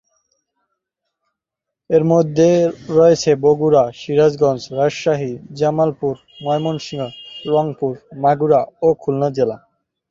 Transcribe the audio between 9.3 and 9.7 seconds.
জেলা।